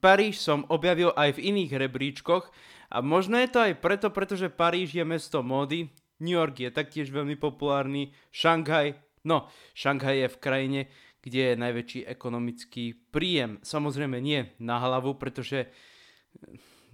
Paríž 0.00 0.40
som 0.40 0.64
objavil 0.72 1.12
aj 1.12 1.36
v 1.36 1.52
iných 1.52 1.72
rebríčkoch 1.76 2.48
a 2.88 3.04
možno 3.04 3.36
je 3.36 3.48
to 3.52 3.58
aj 3.60 3.74
preto, 3.80 4.08
pretože 4.08 4.48
Paríž 4.48 4.96
je 4.96 5.04
mesto 5.04 5.44
módy, 5.44 5.92
New 6.22 6.38
York 6.38 6.62
je 6.62 6.70
taktiež 6.70 7.10
veľmi 7.10 7.34
populárny, 7.36 8.14
Šanghaj, 8.30 8.94
no, 9.26 9.50
Šanghaj 9.74 10.16
je 10.16 10.28
v 10.30 10.40
krajine, 10.40 10.80
kde 11.22 11.40
je 11.52 11.60
najväčší 11.60 12.00
ekonomický 12.06 12.84
príjem. 13.10 13.58
Samozrejme 13.62 14.18
nie 14.22 14.50
na 14.62 14.78
hlavu, 14.78 15.18
pretože 15.18 15.70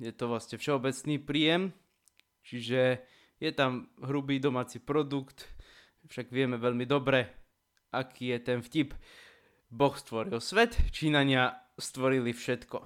je 0.00 0.12
to 0.12 0.28
vlastne 0.32 0.56
všeobecný 0.56 1.16
príjem, 1.22 1.62
čiže 2.44 3.04
je 3.38 3.50
tam 3.54 3.92
hrubý 4.02 4.42
domáci 4.42 4.82
produkt, 4.82 5.46
však 6.08 6.32
vieme 6.32 6.56
veľmi 6.56 6.88
dobre, 6.88 7.28
aký 7.92 8.34
je 8.34 8.38
ten 8.42 8.58
vtip. 8.64 8.96
Boh 9.68 9.92
stvoril 9.92 10.40
svet, 10.40 10.76
Číňania 10.90 11.67
stvorili 11.78 12.34
všetko. 12.34 12.84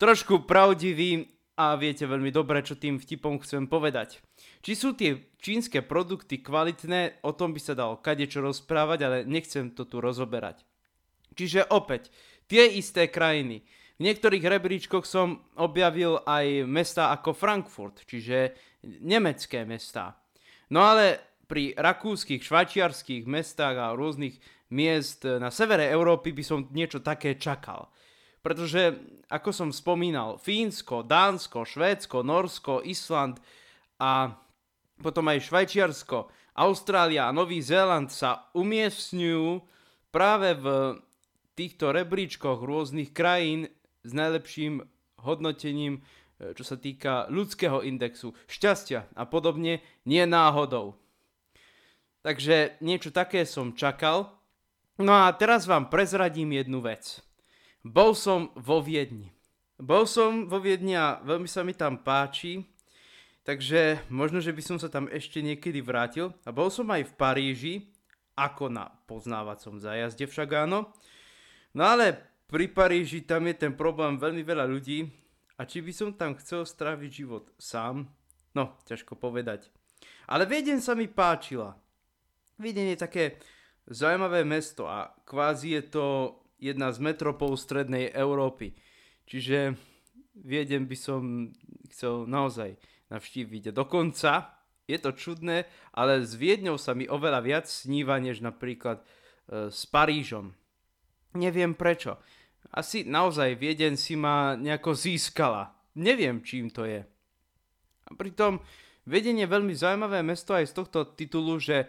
Trošku 0.00 0.42
pravdivý 0.48 1.30
a 1.54 1.78
viete 1.78 2.02
veľmi 2.02 2.34
dobre, 2.34 2.66
čo 2.66 2.74
tým 2.74 2.98
vtipom 2.98 3.38
chcem 3.38 3.70
povedať. 3.70 4.18
Či 4.58 4.72
sú 4.74 4.98
tie 4.98 5.30
čínske 5.38 5.86
produkty 5.86 6.42
kvalitné, 6.42 7.22
o 7.22 7.30
tom 7.30 7.54
by 7.54 7.60
sa 7.62 7.78
dalo 7.78 8.02
kadečo 8.02 8.42
rozprávať, 8.42 8.98
ale 9.06 9.18
nechcem 9.22 9.70
to 9.70 9.86
tu 9.86 10.02
rozoberať. 10.02 10.66
Čiže 11.38 11.70
opäť, 11.70 12.10
tie 12.50 12.66
isté 12.74 13.06
krajiny. 13.06 13.62
V 13.94 14.00
niektorých 14.02 14.42
rebríčkoch 14.42 15.06
som 15.06 15.46
objavil 15.54 16.18
aj 16.26 16.66
mesta 16.66 17.14
ako 17.14 17.30
Frankfurt, 17.30 18.02
čiže 18.02 18.58
nemecké 18.82 19.62
mesta. 19.62 20.18
No 20.74 20.82
ale 20.82 21.38
pri 21.46 21.78
rakúskych, 21.78 22.42
švajčiarských 22.42 23.30
mestách 23.30 23.78
a 23.78 23.94
rôznych 23.94 24.42
miest 24.74 25.22
na 25.22 25.54
severe 25.54 25.86
Európy 25.86 26.34
by 26.34 26.42
som 26.42 26.66
niečo 26.74 26.98
také 26.98 27.38
čakal. 27.38 27.94
Pretože, 28.44 29.00
ako 29.32 29.50
som 29.56 29.70
spomínal, 29.72 30.36
Fínsko, 30.36 31.00
Dánsko, 31.00 31.64
Švédsko, 31.64 32.20
Norsko, 32.20 32.84
Island 32.84 33.40
a 33.96 34.36
potom 35.00 35.24
aj 35.32 35.48
Švajčiarsko, 35.48 36.28
Austrália 36.54 37.26
a 37.26 37.34
Nový 37.34 37.64
Zéland 37.64 38.12
sa 38.12 38.52
umiestňujú 38.52 39.64
práve 40.14 40.54
v 40.54 40.66
týchto 41.58 41.90
rebríčkoch 41.90 42.62
rôznych 42.62 43.10
krajín 43.10 43.66
s 44.06 44.10
najlepším 44.12 44.86
hodnotením, 45.24 45.98
e, 46.38 46.54
čo 46.54 46.62
sa 46.62 46.78
týka 46.78 47.26
ľudského 47.32 47.82
indexu, 47.82 48.36
šťastia 48.46 49.10
a 49.16 49.24
podobne, 49.26 49.82
nie 50.06 50.22
náhodou. 50.28 50.94
Takže 52.22 52.78
niečo 52.84 53.10
také 53.10 53.42
som 53.48 53.74
čakal. 53.74 54.30
No 55.00 55.10
a 55.10 55.34
teraz 55.34 55.66
vám 55.66 55.90
prezradím 55.90 56.54
jednu 56.54 56.80
vec. 56.84 57.18
Bol 57.84 58.16
som 58.16 58.48
vo 58.56 58.80
Viedni. 58.80 59.28
Bol 59.76 60.08
som 60.08 60.48
vo 60.48 60.56
Viedni 60.56 60.96
a 60.96 61.20
veľmi 61.20 61.44
sa 61.44 61.60
mi 61.60 61.76
tam 61.76 62.00
páči, 62.00 62.64
takže 63.44 64.00
možno, 64.08 64.40
že 64.40 64.56
by 64.56 64.62
som 64.64 64.76
sa 64.80 64.88
tam 64.88 65.04
ešte 65.12 65.44
niekedy 65.44 65.84
vrátil. 65.84 66.32
A 66.48 66.50
bol 66.50 66.72
som 66.72 66.88
aj 66.88 67.04
v 67.04 67.16
Paríži, 67.20 67.74
ako 68.40 68.72
na 68.72 68.88
poznávacom 69.04 69.76
zájazde 69.76 70.24
však 70.24 70.64
áno. 70.64 70.96
No 71.76 71.84
ale 71.84 72.16
pri 72.48 72.72
Paríži 72.72 73.20
tam 73.20 73.44
je 73.52 73.68
ten 73.68 73.76
problém 73.76 74.16
veľmi 74.16 74.40
veľa 74.40 74.64
ľudí 74.64 75.04
a 75.60 75.68
či 75.68 75.84
by 75.84 75.92
som 75.92 76.16
tam 76.16 76.40
chcel 76.40 76.64
stráviť 76.64 77.10
život 77.12 77.52
sám, 77.60 78.08
no 78.56 78.80
ťažko 78.88 79.12
povedať. 79.20 79.68
Ale 80.24 80.48
Viedeň 80.48 80.80
sa 80.80 80.96
mi 80.96 81.04
páčila. 81.04 81.76
Viedeň 82.56 82.96
je 82.96 83.04
také 83.04 83.24
zaujímavé 83.84 84.40
mesto 84.40 84.88
a 84.88 85.12
kvázi 85.28 85.76
je 85.76 85.82
to 85.92 86.04
jedna 86.58 86.90
z 86.94 86.98
metropol 87.02 87.58
strednej 87.58 88.10
Európy. 88.12 88.74
Čiže 89.24 89.74
Viedem 90.34 90.90
by 90.90 90.96
som 90.98 91.54
chcel 91.94 92.26
naozaj 92.26 92.74
navštíviť. 93.06 93.70
Dokonca 93.70 94.50
je 94.90 94.98
to 94.98 95.14
čudné, 95.14 95.70
ale 95.94 96.26
s 96.26 96.34
Viedňou 96.34 96.74
sa 96.74 96.90
mi 96.90 97.06
oveľa 97.06 97.40
viac 97.40 97.66
sníva, 97.70 98.18
než 98.18 98.42
napríklad 98.42 98.98
e, 98.98 99.04
s 99.70 99.86
Parížom. 99.86 100.50
Neviem 101.38 101.78
prečo. 101.78 102.18
Asi 102.74 103.06
naozaj 103.06 103.54
Viedeň 103.54 103.94
si 103.94 104.18
ma 104.18 104.58
nejako 104.58 104.98
získala. 104.98 105.70
Neviem, 105.94 106.42
čím 106.42 106.74
to 106.74 106.82
je. 106.82 107.06
A 108.04 108.10
pritom 108.18 108.58
Viedeň 109.06 109.46
je 109.46 109.52
veľmi 109.54 109.74
zaujímavé 109.76 110.26
mesto 110.26 110.58
aj 110.58 110.66
z 110.66 110.74
tohto 110.74 111.14
titulu, 111.14 111.62
že 111.62 111.86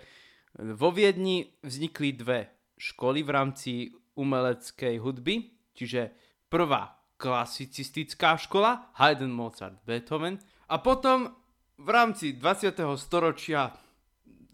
vo 0.55 0.93
Viedni 0.93 1.50
vznikli 1.65 2.13
dve 2.13 2.53
školy 2.77 3.25
v 3.25 3.34
rámci 3.34 3.72
umeleckej 4.15 4.95
hudby, 5.00 5.51
čiže 5.75 6.12
prvá 6.48 6.95
klasicistická 7.15 8.36
škola, 8.36 8.91
Haydn, 9.00 9.31
Mozart, 9.31 9.79
Beethoven, 9.88 10.39
a 10.67 10.81
potom 10.81 11.31
v 11.77 11.89
rámci 11.91 12.36
20. 12.36 12.75
storočia 12.98 13.75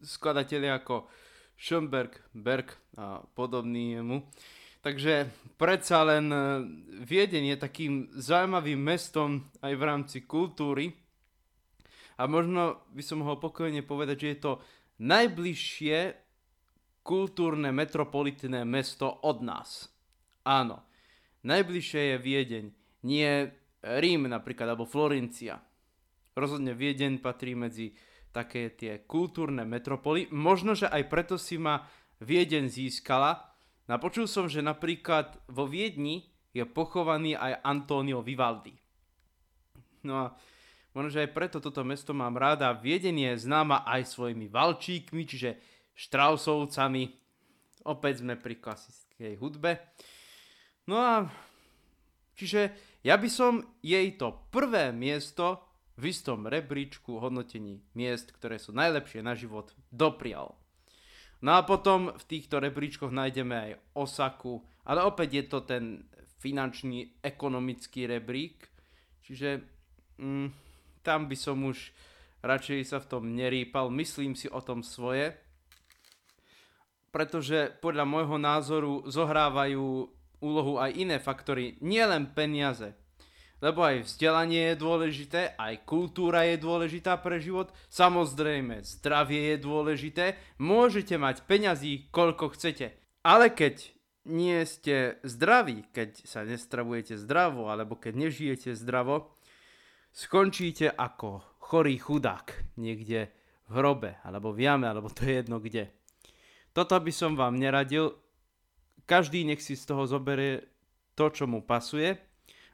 skladatelia 0.01 0.81
ako 0.81 1.07
Schoenberg, 1.55 2.17
Berg 2.33 2.73
a 2.97 3.21
podobný 3.21 4.01
jemu. 4.01 4.25
Takže 4.81 5.29
predsa 5.61 6.01
len 6.01 6.25
e, 6.33 6.37
Viedeň 7.05 7.53
je 7.53 7.57
takým 7.61 7.93
zaujímavým 8.17 8.81
mestom 8.81 9.45
aj 9.61 9.73
v 9.77 9.83
rámci 9.85 10.17
kultúry. 10.25 10.89
A 12.17 12.25
možno 12.25 12.81
by 12.89 13.03
som 13.05 13.21
mohol 13.21 13.37
pokojne 13.37 13.85
povedať, 13.85 14.17
že 14.25 14.29
je 14.33 14.39
to 14.41 14.53
najbližšie 15.05 15.97
kultúrne 17.01 17.73
metropolitné 17.73 18.65
mesto 18.65 19.09
od 19.25 19.41
nás. 19.41 19.89
Áno, 20.45 20.85
najbližšie 21.45 22.01
je 22.13 22.17
Viedeň, 22.17 22.65
nie 23.05 23.29
Rím 23.81 24.29
napríklad, 24.29 24.73
alebo 24.73 24.85
Florencia. 24.85 25.57
Rozhodne 26.37 26.77
Viedeň 26.77 27.17
patrí 27.17 27.57
medzi 27.57 27.97
také 28.29 28.71
tie 28.77 29.03
kultúrne 29.03 29.65
metropoly. 29.65 30.29
Možno, 30.31 30.77
že 30.77 30.87
aj 30.87 31.09
preto 31.09 31.35
si 31.35 31.57
ma 31.57 31.89
Viedeň 32.21 32.69
získala. 32.69 33.51
Napočul 33.89 34.29
som, 34.29 34.45
že 34.45 34.61
napríklad 34.61 35.41
vo 35.49 35.65
Viedni 35.65 36.29
je 36.53 36.63
pochovaný 36.63 37.33
aj 37.35 37.59
Antonio 37.65 38.21
Vivaldi. 38.21 38.77
No 40.05 40.13
a 40.15 40.25
možno, 40.93 41.09
že 41.09 41.25
aj 41.25 41.33
preto 41.33 41.57
toto 41.57 41.81
mesto 41.81 42.13
mám 42.13 42.37
ráda. 42.37 42.71
Viedeň 42.77 43.33
je 43.33 43.49
známa 43.49 43.83
aj 43.83 44.13
svojimi 44.13 44.45
valčíkmi, 44.45 45.25
čiže 45.25 45.57
Štrausovcami. 45.95 47.03
Opäť 47.87 48.21
sme 48.21 48.37
pri 48.37 48.61
klasickej 48.61 49.37
hudbe. 49.41 49.81
No 50.85 50.97
a 51.01 51.13
čiže 52.37 52.73
ja 53.01 53.17
by 53.17 53.29
som 53.29 53.65
jej 53.81 54.13
to 54.17 54.33
prvé 54.53 54.93
miesto 54.93 55.61
v 55.97 56.09
istom 56.09 56.49
rebríčku 56.49 57.21
hodnotení 57.21 57.81
miest, 57.93 58.33
ktoré 58.33 58.57
sú 58.57 58.73
najlepšie 58.73 59.21
na 59.21 59.37
život, 59.37 59.73
doprial. 59.93 60.57
No 61.41 61.57
a 61.57 61.65
potom 61.65 62.13
v 62.13 62.23
týchto 62.25 62.61
rebríčkoch 62.61 63.09
nájdeme 63.09 63.55
aj 63.57 63.71
Osaku, 63.97 64.61
ale 64.85 65.01
opäť 65.01 65.29
je 65.41 65.45
to 65.49 65.59
ten 65.65 66.05
finančný, 66.41 67.21
ekonomický 67.21 68.09
rebrík, 68.09 68.65
čiže 69.25 69.61
mm, 70.17 70.47
tam 71.05 71.29
by 71.29 71.37
som 71.37 71.61
už 71.65 71.93
radšej 72.41 72.81
sa 72.85 72.97
v 72.97 73.09
tom 73.09 73.23
nerýpal, 73.37 73.93
myslím 73.93 74.33
si 74.33 74.49
o 74.49 74.61
tom 74.61 74.81
svoje 74.81 75.37
pretože 77.11 77.75
podľa 77.83 78.07
môjho 78.07 78.39
názoru 78.39 79.03
zohrávajú 79.05 80.07
úlohu 80.41 80.81
aj 80.81 80.91
iné 80.97 81.17
faktory, 81.21 81.77
nielen 81.83 82.33
peniaze. 82.33 82.97
Lebo 83.61 83.85
aj 83.85 84.09
vzdelanie 84.09 84.73
je 84.73 84.81
dôležité, 84.81 85.41
aj 85.53 85.85
kultúra 85.85 86.49
je 86.49 86.57
dôležitá 86.57 87.21
pre 87.21 87.37
život, 87.37 87.69
samozrejme 87.93 88.81
zdravie 88.81 89.53
je 89.53 89.57
dôležité, 89.61 90.25
môžete 90.57 91.13
mať 91.21 91.45
peňazí 91.45 92.09
koľko 92.09 92.57
chcete. 92.57 92.97
Ale 93.21 93.53
keď 93.53 93.93
nie 94.25 94.65
ste 94.65 95.21
zdraví, 95.21 95.85
keď 95.93 96.25
sa 96.25 96.41
nestravujete 96.41 97.21
zdravo, 97.21 97.69
alebo 97.69 98.01
keď 98.01 98.29
nežijete 98.29 98.73
zdravo, 98.73 99.37
skončíte 100.09 100.89
ako 100.89 101.45
chorý 101.61 102.01
chudák 102.01 102.77
niekde 102.81 103.29
v 103.69 103.73
hrobe, 103.77 104.17
alebo 104.25 104.49
v 104.49 104.65
jame, 104.65 104.89
alebo 104.89 105.13
to 105.13 105.21
je 105.21 105.37
jedno 105.37 105.61
kde. 105.61 105.93
Toto 106.71 106.95
by 106.95 107.11
som 107.11 107.35
vám 107.35 107.59
neradil. 107.59 108.15
Každý 109.03 109.43
nech 109.43 109.59
si 109.59 109.75
z 109.75 109.83
toho 109.91 110.07
zoberie 110.07 110.63
to, 111.19 111.27
čo 111.27 111.43
mu 111.43 111.59
pasuje, 111.59 112.15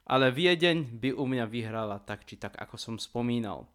ale 0.05 0.29
Viedeň 0.29 1.01
by 1.01 1.09
u 1.17 1.25
mňa 1.25 1.45
vyhrala 1.49 1.97
tak 2.05 2.23
či 2.29 2.37
tak, 2.37 2.55
ako 2.55 2.77
som 2.77 2.95
spomínal. 3.01 3.65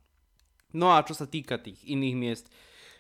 No 0.73 0.95
a 0.95 1.05
čo 1.05 1.13
sa 1.13 1.29
týka 1.29 1.61
tých 1.61 1.83
iných 1.85 2.17
miest, 2.17 2.47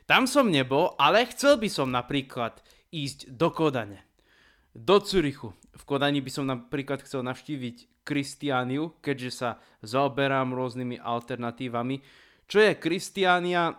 tam 0.05 0.27
som 0.27 0.51
nebol, 0.51 0.99
ale 0.99 1.25
chcel 1.31 1.57
by 1.57 1.69
som 1.71 1.89
napríklad 1.89 2.59
ísť 2.93 3.33
do 3.33 3.49
Kodane, 3.55 4.05
do 4.75 5.01
Curychu. 5.01 5.55
V 5.73 5.83
Kodani 5.89 6.21
by 6.21 6.31
som 6.31 6.45
napríklad 6.45 7.01
chcel 7.07 7.25
navštíviť 7.25 8.05
Kristiániu, 8.05 8.99
keďže 8.99 9.31
sa 9.31 9.51
zaoberám 9.81 10.53
rôznymi 10.53 10.99
alternatívami. 10.99 12.03
Čo 12.51 12.59
je 12.61 12.77
Kristiánia, 12.77 13.79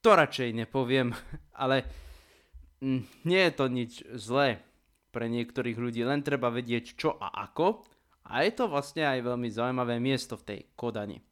to 0.00 0.10
radšej 0.14 0.64
nepoviem, 0.64 1.10
ale 1.62 2.05
nie 2.82 3.40
je 3.46 3.52
to 3.52 3.64
nič 3.68 3.92
zlé 4.16 4.60
pre 5.14 5.32
niektorých 5.32 5.80
ľudí, 5.80 6.04
len 6.04 6.20
treba 6.20 6.52
vedieť 6.52 6.96
čo 6.96 7.16
a 7.16 7.32
ako. 7.48 7.84
A 8.26 8.42
je 8.42 8.52
to 8.52 8.66
vlastne 8.66 9.06
aj 9.06 9.22
veľmi 9.22 9.48
zaujímavé 9.48 10.02
miesto 10.02 10.34
v 10.36 10.46
tej 10.46 10.60
Kodani. 10.74 11.22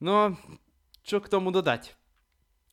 No, 0.00 0.34
čo 1.04 1.20
k 1.20 1.30
tomu 1.30 1.52
dodať? 1.52 1.92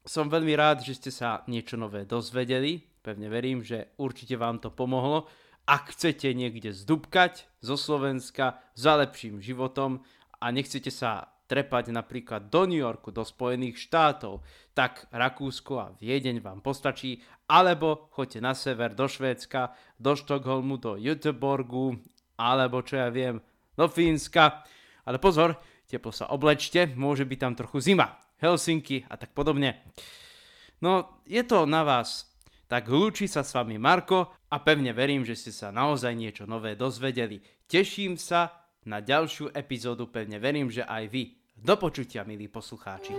Som 0.07 0.31
veľmi 0.31 0.55
rád, 0.57 0.81
že 0.81 0.97
ste 0.97 1.11
sa 1.13 1.45
niečo 1.45 1.77
nové 1.77 2.07
dozvedeli. 2.07 2.81
Pevne 3.03 3.29
verím, 3.29 3.61
že 3.61 3.93
určite 4.01 4.39
vám 4.39 4.57
to 4.63 4.73
pomohlo. 4.73 5.29
Ak 5.69 5.93
chcete 5.93 6.33
niekde 6.33 6.73
zdubkať 6.73 7.45
zo 7.61 7.77
Slovenska 7.77 8.57
za 8.73 8.97
lepším 8.97 9.43
životom 9.43 10.01
a 10.41 10.49
nechcete 10.49 10.89
sa 10.89 11.30
trepať 11.51 11.91
napríklad 11.91 12.47
do 12.47 12.63
New 12.63 12.79
Yorku, 12.79 13.11
do 13.11 13.27
Spojených 13.27 13.75
štátov, 13.75 14.39
tak 14.71 15.11
Rakúsko 15.11 15.73
a 15.83 15.91
Viedeň 15.99 16.39
vám 16.39 16.63
postačí, 16.63 17.19
alebo 17.51 18.07
choďte 18.15 18.39
na 18.39 18.55
sever 18.55 18.95
do 18.95 19.03
Švédska, 19.11 19.75
do 19.99 20.15
Štokholmu, 20.15 20.79
do 20.79 20.95
Göteborgu, 20.95 21.99
alebo 22.39 22.79
čo 22.79 23.03
ja 23.03 23.11
viem, 23.11 23.43
do 23.75 23.91
Fínska. 23.91 24.63
Ale 25.03 25.19
pozor, 25.19 25.59
teplo 25.91 26.15
sa 26.15 26.31
oblečte, 26.31 26.95
môže 26.95 27.27
byť 27.27 27.39
tam 27.43 27.53
trochu 27.59 27.83
zima, 27.83 28.15
Helsinky 28.39 29.03
a 29.11 29.19
tak 29.19 29.35
podobne. 29.35 29.83
No, 30.79 31.19
je 31.27 31.43
to 31.43 31.67
na 31.67 31.83
vás. 31.83 32.31
Tak 32.71 32.87
lúči 32.87 33.27
sa 33.27 33.43
s 33.43 33.51
vami 33.51 33.75
Marko 33.75 34.31
a 34.47 34.55
pevne 34.63 34.95
verím, 34.95 35.27
že 35.27 35.35
ste 35.35 35.51
sa 35.51 35.75
naozaj 35.75 36.15
niečo 36.15 36.47
nové 36.47 36.79
dozvedeli. 36.79 37.43
Teším 37.67 38.15
sa 38.15 38.63
na 38.87 39.03
ďalšiu 39.03 39.51
epizódu, 39.51 40.07
pevne 40.07 40.39
verím, 40.39 40.71
že 40.71 40.87
aj 40.87 41.03
vy. 41.11 41.40
Do 41.61 41.77
počutia, 41.77 42.25
milí 42.25 42.49
poslucháči. 42.49 43.13